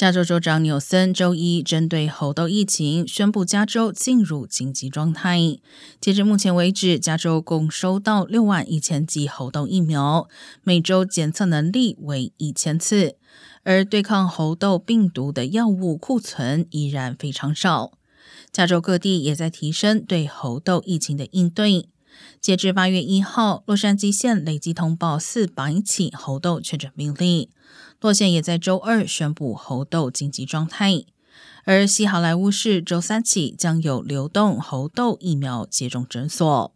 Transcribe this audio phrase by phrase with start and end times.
[0.00, 5.58] 加州州长纽森周一针对猴痘疫情宣布，加州进入紧急状态。
[6.00, 10.26] 截至目前为止，加州共收到六万一千剂猴痘疫苗，
[10.62, 13.16] 每周检测能力为一千次，
[13.62, 17.92] 而对抗猴痘病毒的药物库存依然非常少。
[18.50, 21.90] 加州各地也在提升对猴痘疫情的应对。
[22.40, 27.50] 截至八月一号，洛杉矶县累计通报四百起猴痘确诊病例。
[28.00, 31.04] 洛县也在周二宣布猴痘紧急状态，
[31.64, 36.74] 而西好莱坞市周三起将有流动猴痘疫苗接种诊所。